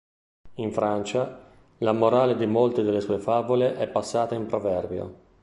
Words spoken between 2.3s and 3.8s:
di molte delle sue favole